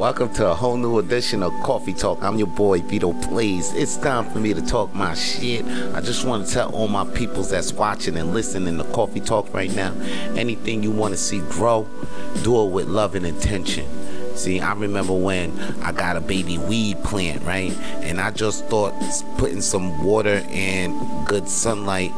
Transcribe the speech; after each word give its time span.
Welcome 0.00 0.32
to 0.36 0.50
a 0.50 0.54
whole 0.54 0.78
new 0.78 0.98
edition 0.98 1.42
of 1.42 1.52
Coffee 1.62 1.92
Talk. 1.92 2.22
I'm 2.22 2.38
your 2.38 2.46
boy 2.46 2.80
Vito 2.80 3.12
Plays. 3.12 3.74
It's 3.74 3.98
time 3.98 4.24
for 4.30 4.38
me 4.38 4.54
to 4.54 4.62
talk 4.62 4.94
my 4.94 5.12
shit. 5.12 5.62
I 5.94 6.00
just 6.00 6.24
want 6.24 6.46
to 6.46 6.50
tell 6.50 6.74
all 6.74 6.88
my 6.88 7.04
peoples 7.04 7.50
that's 7.50 7.74
watching 7.74 8.16
and 8.16 8.32
listening 8.32 8.78
to 8.78 8.84
Coffee 8.94 9.20
Talk 9.20 9.52
right 9.52 9.70
now. 9.76 9.92
Anything 10.36 10.82
you 10.82 10.90
want 10.90 11.12
to 11.12 11.18
see 11.18 11.40
grow, 11.50 11.86
do 12.42 12.64
it 12.64 12.70
with 12.70 12.88
love 12.88 13.14
and 13.14 13.26
intention. 13.26 13.86
See, 14.38 14.58
I 14.58 14.72
remember 14.72 15.12
when 15.12 15.52
I 15.82 15.92
got 15.92 16.16
a 16.16 16.22
baby 16.22 16.56
weed 16.56 17.04
plant, 17.04 17.42
right? 17.42 17.72
And 18.02 18.22
I 18.22 18.30
just 18.30 18.64
thought 18.68 18.94
putting 19.36 19.60
some 19.60 20.02
water 20.02 20.42
and 20.48 21.26
good 21.26 21.46
sunlight 21.46 22.12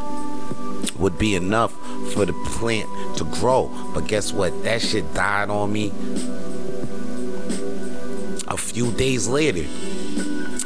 would 1.00 1.19
be 1.19 1.34
enough 1.34 1.72
for 2.12 2.27
the 2.27 2.33
plant 2.47 2.88
to 3.19 3.25
grow. 3.25 3.69
But 3.92 4.06
guess 4.06 4.33
what? 4.33 4.62
That 4.62 4.83
shit 4.83 5.12
died 5.14 5.50
on 5.50 5.72
me 5.72 5.91
few 8.73 8.91
days 8.92 9.28
later. 9.28 9.67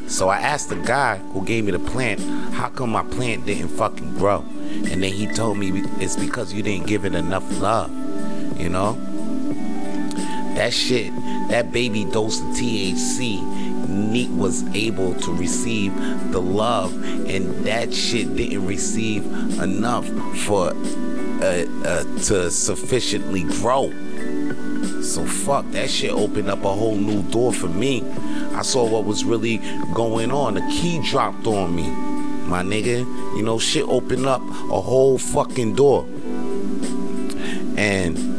So 0.09 0.29
I 0.29 0.39
asked 0.39 0.69
the 0.69 0.77
guy 0.77 1.19
who 1.33 1.45
gave 1.45 1.65
me 1.65 1.73
the 1.73 1.81
plant, 1.81 2.21
how 2.55 2.69
come 2.69 2.91
my 2.91 3.03
plant 3.03 3.47
didn't 3.47 3.69
fucking 3.69 4.17
grow? 4.17 4.45
And 4.71 5.03
then 5.03 5.13
he 5.13 5.27
told 5.27 5.59
me 5.59 5.83
it's 5.99 6.15
because 6.15 6.53
you 6.53 6.63
didn't 6.63 6.87
give 6.87 7.05
it 7.05 7.15
enough 7.15 7.45
love, 7.61 7.91
you 8.61 8.69
know? 8.69 8.93
That 10.55 10.73
shit, 10.73 11.13
that 11.49 11.73
baby 11.73 12.05
dose 12.05 12.41
of 12.41 12.47
THC 12.47 13.43
Neat 13.89 14.31
was 14.31 14.63
able 14.75 15.15
to 15.15 15.33
receive 15.35 15.93
the 16.33 16.41
love, 16.41 16.93
and 17.29 17.65
that 17.65 17.93
shit 17.93 18.37
didn't 18.37 18.67
receive 18.67 19.25
enough 19.61 20.07
for 20.45 20.69
uh, 21.43 21.67
uh, 21.85 22.05
to 22.25 22.51
sufficiently 22.51 23.43
grow. 23.43 23.93
So 25.07 25.25
fuck 25.25 25.71
that 25.71 25.89
shit 25.89 26.11
opened 26.11 26.51
up 26.51 26.65
a 26.65 26.73
whole 26.73 26.97
new 26.97 27.23
door 27.31 27.53
for 27.53 27.69
me. 27.69 28.03
I 28.53 28.63
saw 28.63 28.85
what 28.85 29.05
was 29.05 29.25
really 29.25 29.59
going 29.95 30.33
on. 30.33 30.55
The 30.55 30.63
key 30.63 31.01
dropped 31.01 31.47
on 31.47 31.77
me, 31.77 31.89
my 32.49 32.63
nigga. 32.63 32.99
You 33.37 33.43
know, 33.43 33.59
shit 33.61 33.85
opened 33.87 34.27
up 34.27 34.43
a 34.43 34.81
whole 34.81 35.17
fucking 35.17 35.77
door. 35.77 36.07
And 37.77 38.36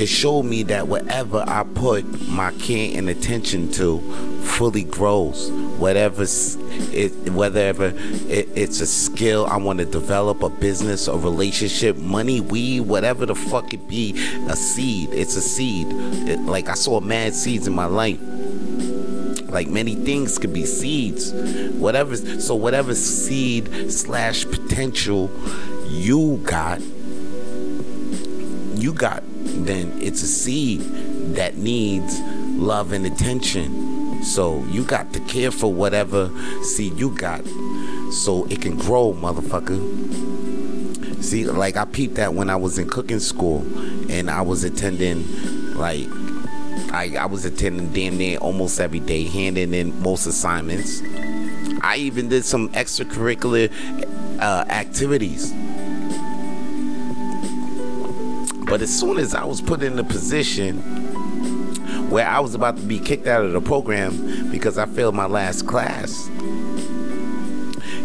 it 0.00 0.08
showed 0.08 0.44
me 0.44 0.62
that 0.62 0.88
whatever 0.88 1.44
I 1.46 1.62
put 1.62 2.26
my 2.26 2.52
care 2.52 2.96
and 2.96 3.10
attention 3.10 3.70
to 3.72 4.00
fully 4.40 4.82
grows. 4.82 5.50
Whatever 5.78 6.24
it, 6.26 7.12
whatever 7.32 7.92
it, 7.94 8.48
it's 8.54 8.80
a 8.80 8.86
skill 8.86 9.44
I 9.44 9.58
want 9.58 9.78
to 9.80 9.84
develop, 9.84 10.42
a 10.42 10.48
business, 10.48 11.06
a 11.06 11.18
relationship, 11.18 11.98
money, 11.98 12.40
weed, 12.40 12.80
whatever 12.80 13.26
the 13.26 13.34
fuck 13.34 13.74
it 13.74 13.86
be, 13.88 14.12
a 14.48 14.56
seed. 14.56 15.10
It's 15.12 15.36
a 15.36 15.42
seed. 15.42 15.88
It, 16.28 16.40
like 16.40 16.70
I 16.70 16.74
saw 16.74 17.00
mad 17.00 17.34
seeds 17.34 17.66
in 17.66 17.74
my 17.74 17.84
life. 17.84 18.20
Like 19.50 19.68
many 19.68 19.96
things 19.96 20.38
could 20.38 20.54
be 20.54 20.64
seeds. 20.64 21.30
Whatever. 21.74 22.16
So 22.16 22.54
whatever 22.54 22.94
seed 22.94 23.92
slash 23.92 24.46
potential 24.46 25.30
you 25.88 26.38
got, 26.38 26.80
you 28.80 28.94
got. 28.94 29.24
Then 29.54 29.96
it's 30.00 30.22
a 30.22 30.26
seed 30.26 30.80
that 31.34 31.56
needs 31.56 32.20
love 32.20 32.92
and 32.92 33.06
attention 33.06 33.90
so 34.22 34.62
you 34.64 34.84
got 34.84 35.12
to 35.14 35.20
care 35.20 35.50
for 35.50 35.72
whatever 35.72 36.30
seed 36.62 36.98
you 36.98 37.10
got 37.10 37.42
so 38.12 38.44
it 38.46 38.60
can 38.60 38.76
grow, 38.76 39.14
motherfucker. 39.14 39.80
See, 41.22 41.44
like 41.44 41.76
I 41.76 41.84
peeped 41.84 42.16
that 42.16 42.34
when 42.34 42.50
I 42.50 42.56
was 42.56 42.78
in 42.78 42.88
cooking 42.88 43.20
school 43.20 43.60
and 44.10 44.30
I 44.30 44.42
was 44.42 44.64
attending 44.64 45.24
like 45.74 46.06
I, 46.92 47.16
I 47.18 47.26
was 47.26 47.44
attending 47.44 47.92
damn 47.92 48.18
near 48.18 48.38
almost 48.38 48.80
every 48.80 49.00
day, 49.00 49.24
handing 49.24 49.72
in 49.72 50.00
most 50.02 50.26
assignments. 50.26 51.02
I 51.82 51.96
even 51.96 52.28
did 52.28 52.44
some 52.44 52.68
extracurricular 52.70 53.72
uh, 54.40 54.64
activities. 54.68 55.52
But 58.70 58.82
as 58.82 59.00
soon 59.00 59.18
as 59.18 59.34
I 59.34 59.44
was 59.44 59.60
put 59.60 59.82
in 59.82 59.98
a 59.98 60.04
position 60.04 60.78
where 62.08 62.24
I 62.24 62.38
was 62.38 62.54
about 62.54 62.76
to 62.76 62.82
be 62.84 63.00
kicked 63.00 63.26
out 63.26 63.44
of 63.44 63.50
the 63.50 63.60
program 63.60 64.48
because 64.52 64.78
I 64.78 64.86
failed 64.86 65.16
my 65.16 65.26
last 65.26 65.66
class. 65.66 66.30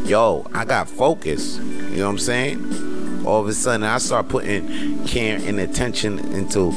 Yo, 0.05 0.43
I 0.55 0.65
got 0.65 0.89
focused. 0.89 1.59
You 1.59 1.97
know 1.97 2.05
what 2.05 2.13
I'm 2.13 2.17
saying? 2.17 3.25
All 3.27 3.41
of 3.41 3.47
a 3.47 3.53
sudden, 3.53 3.83
I 3.83 3.99
start 3.99 4.27
putting 4.27 5.05
care 5.05 5.37
and 5.39 5.59
attention 5.59 6.17
into 6.33 6.71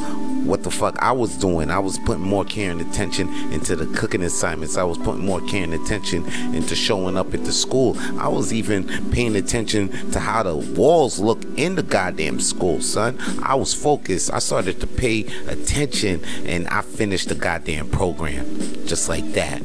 what 0.44 0.62
the 0.62 0.70
fuck 0.70 0.98
I 0.98 1.12
was 1.12 1.36
doing. 1.36 1.70
I 1.70 1.78
was 1.78 1.98
putting 1.98 2.24
more 2.24 2.44
care 2.44 2.70
and 2.70 2.80
attention 2.80 3.28
into 3.52 3.76
the 3.76 3.86
cooking 3.98 4.22
assignments. 4.22 4.76
I 4.76 4.84
was 4.84 4.98
putting 4.98 5.24
more 5.24 5.40
care 5.42 5.64
and 5.64 5.74
attention 5.74 6.24
into 6.54 6.74
showing 6.74 7.16
up 7.16 7.34
at 7.34 7.44
the 7.44 7.52
school. 7.52 7.98
I 8.18 8.28
was 8.28 8.52
even 8.52 9.10
paying 9.10 9.36
attention 9.36 9.88
to 10.12 10.20
how 10.20 10.42
the 10.42 10.56
walls 10.56 11.18
look 11.18 11.42
in 11.56 11.74
the 11.74 11.82
goddamn 11.82 12.40
school, 12.40 12.80
son. 12.80 13.18
I 13.42 13.54
was 13.54 13.74
focused. 13.74 14.32
I 14.32 14.38
started 14.38 14.80
to 14.80 14.86
pay 14.86 15.26
attention 15.46 16.24
and 16.46 16.68
I 16.68 16.82
finished 16.82 17.28
the 17.28 17.34
goddamn 17.34 17.90
program 17.90 18.44
just 18.86 19.08
like 19.08 19.32
that. 19.32 19.62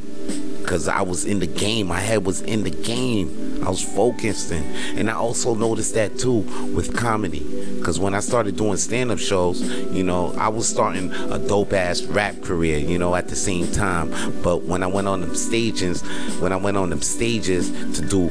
Cause 0.66 0.88
I 0.88 1.02
was 1.02 1.26
in 1.26 1.40
the 1.40 1.48
game. 1.48 1.88
My 1.88 2.00
head 2.00 2.26
was 2.26 2.42
in 2.42 2.64
the 2.64 2.70
game. 2.70 3.53
I 3.66 3.70
was 3.70 3.84
focused 3.84 4.52
and 4.52 4.64
and 4.98 5.10
I 5.10 5.14
also 5.14 5.56
noticed 5.56 5.94
that 5.96 6.18
too 6.18 6.40
with 6.76 6.96
comedy. 6.96 7.42
Cause 7.84 8.00
when 8.00 8.16
I 8.16 8.20
started 8.20 8.56
doing 8.56 8.78
stand-up 8.78 9.20
shows, 9.20 9.62
you 9.92 10.04
know, 10.04 10.34
I 10.38 10.48
was 10.48 10.68
starting 10.68 11.12
a 11.12 11.38
dope 11.38 11.74
ass 11.74 12.02
rap 12.04 12.42
career, 12.42 12.78
you 12.78 12.98
know, 12.98 13.16
at 13.16 13.28
the 13.28 13.36
same 13.36 13.70
time. 13.72 14.14
But 14.42 14.64
when 14.64 14.84
I 14.84 14.88
went 14.88 15.08
on 15.08 15.22
them 15.22 15.36
stages, 15.36 16.02
when 16.40 16.54
I 16.54 16.56
went 16.56 16.78
on 16.78 16.90
them 16.90 17.02
stages 17.02 17.72
to 18.00 18.06
do 18.08 18.30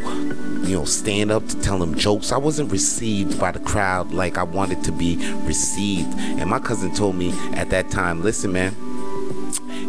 you 0.64 0.76
know, 0.76 0.84
stand 0.84 1.30
up 1.30 1.46
to 1.48 1.60
tell 1.60 1.78
them 1.78 1.94
jokes. 1.96 2.32
I 2.32 2.38
wasn't 2.38 2.70
received 2.70 3.38
by 3.38 3.50
the 3.50 3.58
crowd 3.60 4.12
like 4.12 4.38
I 4.38 4.44
wanted 4.44 4.84
to 4.84 4.92
be 4.92 5.16
received. 5.44 6.08
And 6.18 6.48
my 6.48 6.60
cousin 6.60 6.94
told 6.94 7.16
me 7.16 7.32
at 7.54 7.70
that 7.70 7.90
time, 7.90 8.22
listen, 8.22 8.52
man, 8.52 8.74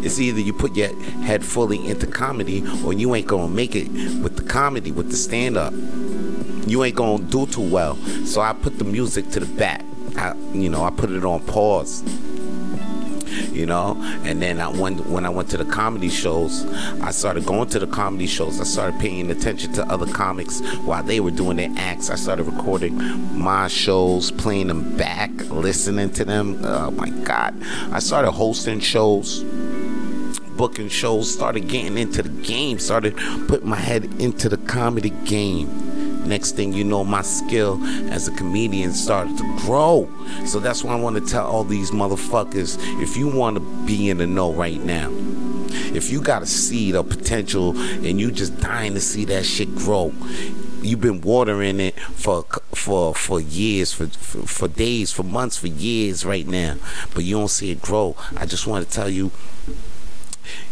it's 0.04 0.20
either 0.20 0.40
you 0.40 0.54
put 0.54 0.76
your 0.76 0.94
head 1.24 1.44
fully 1.44 1.86
into 1.88 2.08
comedy 2.08 2.64
or 2.86 2.94
you 2.94 3.14
ain't 3.16 3.28
gonna 3.28 3.48
make 3.48 3.76
it 3.76 3.90
with 4.22 4.38
the 4.38 4.44
comedy, 4.44 4.92
with 4.92 5.10
the 5.10 5.18
stand 5.18 5.58
up 5.58 5.74
you 6.68 6.84
ain't 6.84 6.96
gonna 6.96 7.24
do 7.24 7.46
too 7.46 7.62
well. 7.62 7.96
So 8.26 8.42
I 8.42 8.54
put 8.54 8.78
the 8.78 8.86
music 8.86 9.30
to 9.32 9.40
the 9.40 9.46
back. 9.46 9.84
I, 10.16 10.36
you 10.54 10.70
know, 10.70 10.84
I 10.84 10.92
put 10.92 11.12
it 11.12 11.26
on 11.26 11.42
pause. 11.46 12.04
You 13.52 13.66
know, 13.66 13.98
and 14.24 14.42
then 14.42 14.62
I 14.62 14.68
went 14.68 15.08
when 15.08 15.26
I 15.26 15.30
went 15.30 15.50
to 15.50 15.58
the 15.58 15.66
comedy 15.66 16.10
shows. 16.10 16.66
I 17.02 17.10
started 17.12 17.46
going 17.46 17.68
to 17.70 17.80
the 17.80 17.88
comedy 17.88 18.28
shows. 18.28 18.62
I 18.62 18.64
started 18.64 19.00
paying 19.00 19.32
attention 19.32 19.74
to 19.74 19.86
other 19.92 20.06
comics 20.06 20.62
while 20.86 21.04
they 21.04 21.20
were 21.20 21.32
doing 21.32 21.58
their 21.58 21.72
acts. 21.76 22.12
I 22.12 22.16
started 22.16 22.44
recording 22.44 22.96
my 23.38 23.68
shows, 23.68 24.30
playing 24.32 24.68
them 24.68 24.96
back, 24.98 25.32
listening 25.50 26.12
to 26.12 26.26
them. 26.26 26.64
Oh 26.64 26.92
my 26.92 27.10
God! 27.10 27.56
I 27.92 28.00
started 28.00 28.32
hosting 28.32 28.80
shows 28.80 29.44
booking 30.58 30.90
shows, 30.90 31.32
started 31.32 31.68
getting 31.68 31.98
into 31.98 32.24
the 32.24 32.30
game, 32.44 32.80
started 32.80 33.16
putting 33.48 33.70
my 33.70 33.78
head 33.78 34.06
into 34.20 34.50
the 34.50 34.58
comedy 34.58 35.12
game. 35.26 36.28
Next 36.28 36.52
thing 36.52 36.74
you 36.74 36.84
know, 36.84 37.04
my 37.04 37.22
skill 37.22 37.84
as 38.10 38.28
a 38.28 38.32
comedian 38.32 38.94
started 38.94 39.38
to 39.38 39.58
grow. 39.60 40.10
So 40.46 40.60
that's 40.60 40.84
why 40.84 40.94
I 40.94 41.00
want 41.00 41.18
to 41.18 41.26
tell 41.26 41.46
all 41.46 41.64
these 41.64 41.92
motherfuckers 41.92 42.78
if 43.02 43.18
you 43.18 43.28
want 43.28 43.58
to 43.58 43.86
be 43.86 44.10
in 44.10 44.18
the 44.20 44.28
know 44.28 44.54
right 44.54 44.82
now, 44.82 45.10
if 45.94 46.12
you 46.12 46.22
got 46.22 46.42
a 46.42 46.46
seed 46.46 46.96
of 46.96 47.10
potential 47.10 47.78
and 47.78 48.20
you 48.20 48.32
just 48.32 48.58
dying 48.60 48.94
to 48.94 49.02
see 49.02 49.26
that 49.26 49.46
shit 49.46 49.76
grow, 49.76 50.14
you've 50.82 51.02
been 51.02 51.22
watering 51.22 51.80
it 51.80 52.00
for 52.00 52.44
for 52.74 53.16
for 53.16 53.40
years, 53.40 53.94
for, 53.94 54.08
for, 54.08 54.48
for 54.48 54.68
days, 54.68 55.12
for 55.12 55.24
months, 55.24 55.58
for 55.58 55.68
years 55.68 56.26
right 56.26 56.48
now, 56.48 56.76
but 57.14 57.24
you 57.24 57.38
don't 57.38 57.50
see 57.50 57.72
it 57.72 57.82
grow. 57.82 58.16
I 58.38 58.46
just 58.46 58.68
want 58.68 58.88
to 58.88 58.92
tell 58.92 59.10
you, 59.10 59.32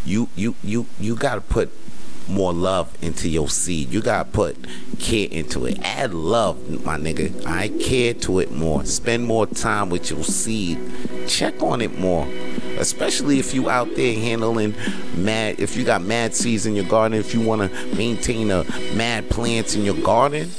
you 0.05 0.29
you 0.35 0.55
you 0.63 0.85
you 0.99 1.15
got 1.15 1.35
to 1.35 1.41
put 1.41 1.71
more 2.27 2.53
love 2.53 2.97
into 3.01 3.29
your 3.29 3.49
seed. 3.49 3.89
You 3.89 4.01
gotta 4.01 4.29
put 4.29 4.57
care 4.99 5.27
into 5.29 5.65
it. 5.65 5.79
Add 5.81 6.13
love, 6.13 6.83
my 6.85 6.97
nigga. 6.97 7.45
I 7.45 7.69
care 7.69 8.13
to 8.13 8.39
it 8.39 8.51
more. 8.51 8.85
Spend 8.85 9.25
more 9.25 9.45
time 9.45 9.89
with 9.89 10.09
your 10.09 10.23
seed. 10.23 10.79
Check 11.27 11.61
on 11.61 11.81
it 11.81 11.99
more. 11.99 12.27
Especially 12.77 13.39
if 13.39 13.53
you 13.53 13.69
out 13.69 13.95
there 13.95 14.13
handling 14.13 14.75
mad 15.15 15.59
if 15.59 15.75
you 15.75 15.83
got 15.83 16.01
mad 16.01 16.33
seeds 16.33 16.65
in 16.65 16.75
your 16.75 16.85
garden, 16.85 17.19
if 17.19 17.33
you 17.33 17.41
wanna 17.41 17.69
maintain 17.95 18.49
a 18.51 18.63
mad 18.95 19.29
plants 19.29 19.75
in 19.75 19.83
your 19.83 20.01
garden, 20.01 20.49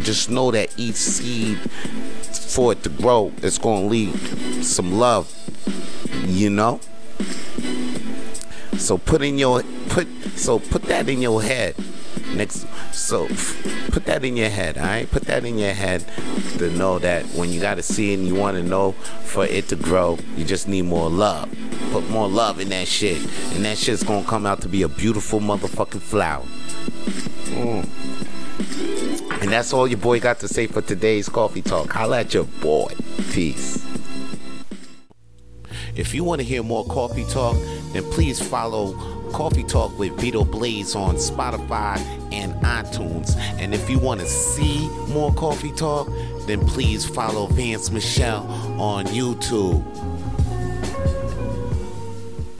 just 0.00 0.30
know 0.30 0.50
that 0.50 0.72
each 0.78 0.96
seed 0.96 1.58
for 1.58 2.72
it 2.72 2.82
to 2.82 2.88
grow, 2.88 3.32
it's 3.42 3.58
gonna 3.58 3.86
leave 3.86 4.64
some 4.64 4.98
love. 4.98 5.32
You 6.26 6.50
know? 6.50 6.80
So 8.78 8.96
put 8.96 9.22
in 9.22 9.38
your 9.38 9.62
put 9.88 10.08
so 10.36 10.58
put 10.58 10.82
that 10.84 11.08
in 11.08 11.20
your 11.20 11.42
head. 11.42 11.74
Next, 12.34 12.66
so 12.92 13.26
put 13.90 14.04
that 14.04 14.24
in 14.24 14.36
your 14.36 14.50
head, 14.50 14.76
all 14.76 14.84
right? 14.84 15.10
Put 15.10 15.22
that 15.24 15.44
in 15.44 15.58
your 15.58 15.72
head 15.72 16.04
to 16.58 16.70
know 16.72 16.98
that 16.98 17.24
when 17.26 17.50
you 17.50 17.60
got 17.60 17.76
to 17.76 17.82
see 17.82 18.12
and 18.12 18.26
you 18.26 18.34
want 18.34 18.56
to 18.56 18.62
know 18.62 18.92
for 18.92 19.46
it 19.46 19.68
to 19.68 19.76
grow, 19.76 20.18
you 20.36 20.44
just 20.44 20.68
need 20.68 20.82
more 20.82 21.08
love. 21.08 21.48
Put 21.90 22.08
more 22.10 22.28
love 22.28 22.60
in 22.60 22.68
that 22.68 22.86
shit, 22.86 23.18
and 23.54 23.64
that 23.64 23.78
shit's 23.78 24.02
gonna 24.02 24.26
come 24.26 24.44
out 24.44 24.60
to 24.62 24.68
be 24.68 24.82
a 24.82 24.88
beautiful 24.88 25.40
motherfucking 25.40 26.02
flower. 26.02 26.44
Mm. 27.46 27.88
And 29.42 29.52
that's 29.52 29.72
all 29.72 29.88
your 29.88 29.98
boy 29.98 30.20
got 30.20 30.40
to 30.40 30.48
say 30.48 30.66
for 30.66 30.82
today's 30.82 31.28
coffee 31.28 31.62
talk. 31.62 31.92
Holla 31.92 32.20
at 32.20 32.34
your 32.34 32.44
boy. 32.44 32.92
Peace. 33.30 33.84
If 35.94 36.14
you 36.14 36.24
want 36.24 36.40
to 36.40 36.44
hear 36.44 36.62
more 36.62 36.84
coffee 36.86 37.24
talk, 37.24 37.56
then 37.92 38.04
please 38.10 38.40
follow 38.40 38.92
Coffee 39.32 39.64
Talk 39.64 39.96
with 39.98 40.18
Vito 40.20 40.44
Blaze 40.44 40.94
on 40.94 41.16
Spotify 41.16 41.98
and 42.32 42.54
iTunes. 42.62 43.36
And 43.58 43.74
if 43.74 43.88
you 43.90 43.98
want 43.98 44.20
to 44.20 44.26
see 44.26 44.88
more 45.08 45.32
Coffee 45.34 45.72
Talk, 45.72 46.08
then 46.46 46.66
please 46.66 47.04
follow 47.04 47.46
Vance 47.46 47.90
Michelle 47.90 48.46
on 48.80 49.06
YouTube. 49.06 49.84